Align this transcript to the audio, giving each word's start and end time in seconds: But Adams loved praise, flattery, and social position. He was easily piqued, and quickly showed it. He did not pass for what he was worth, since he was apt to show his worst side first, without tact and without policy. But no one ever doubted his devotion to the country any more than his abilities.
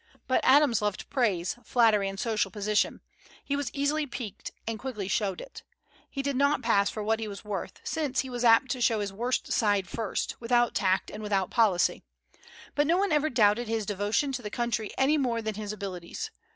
But 0.27 0.41
Adams 0.43 0.81
loved 0.81 1.07
praise, 1.11 1.57
flattery, 1.63 2.09
and 2.09 2.19
social 2.19 2.49
position. 2.49 3.01
He 3.45 3.55
was 3.55 3.69
easily 3.71 4.07
piqued, 4.07 4.49
and 4.65 4.79
quickly 4.79 5.07
showed 5.07 5.39
it. 5.39 5.61
He 6.09 6.23
did 6.23 6.35
not 6.35 6.63
pass 6.63 6.89
for 6.89 7.03
what 7.03 7.19
he 7.19 7.27
was 7.27 7.45
worth, 7.45 7.79
since 7.83 8.21
he 8.21 8.27
was 8.31 8.43
apt 8.43 8.71
to 8.71 8.81
show 8.81 8.99
his 8.99 9.13
worst 9.13 9.51
side 9.53 9.87
first, 9.87 10.37
without 10.41 10.73
tact 10.73 11.11
and 11.11 11.21
without 11.21 11.51
policy. 11.51 12.01
But 12.73 12.87
no 12.87 12.97
one 12.97 13.11
ever 13.11 13.29
doubted 13.29 13.67
his 13.67 13.85
devotion 13.85 14.31
to 14.31 14.41
the 14.41 14.49
country 14.49 14.89
any 14.97 15.19
more 15.19 15.39
than 15.39 15.53
his 15.53 15.71
abilities. 15.71 16.31